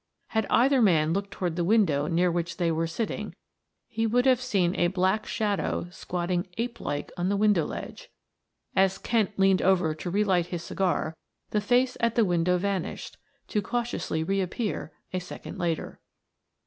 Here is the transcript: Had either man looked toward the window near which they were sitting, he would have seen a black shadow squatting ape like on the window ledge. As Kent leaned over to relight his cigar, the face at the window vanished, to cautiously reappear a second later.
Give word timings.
Had 0.29 0.47
either 0.49 0.81
man 0.81 1.13
looked 1.13 1.29
toward 1.29 1.55
the 1.55 1.63
window 1.63 2.07
near 2.07 2.31
which 2.31 2.57
they 2.57 2.71
were 2.71 2.87
sitting, 2.87 3.35
he 3.87 4.07
would 4.07 4.25
have 4.25 4.41
seen 4.41 4.75
a 4.75 4.87
black 4.87 5.27
shadow 5.27 5.85
squatting 5.91 6.47
ape 6.57 6.79
like 6.79 7.11
on 7.17 7.29
the 7.29 7.37
window 7.37 7.67
ledge. 7.67 8.09
As 8.75 8.97
Kent 8.97 9.37
leaned 9.37 9.61
over 9.61 9.93
to 9.93 10.09
relight 10.09 10.47
his 10.47 10.63
cigar, 10.63 11.15
the 11.51 11.61
face 11.61 11.97
at 11.99 12.15
the 12.15 12.25
window 12.25 12.57
vanished, 12.57 13.17
to 13.49 13.61
cautiously 13.61 14.23
reappear 14.23 14.91
a 15.13 15.19
second 15.19 15.59
later. 15.59 15.99